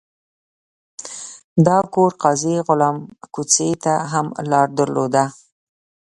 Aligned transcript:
دا 1.65 1.77
کور 1.93 2.11
قاضي 2.23 2.55
غلام 2.67 2.97
کوڅې 3.33 3.69
ته 3.83 3.93
هم 4.11 4.27
لار 4.51 4.67
درلوده. 4.77 5.25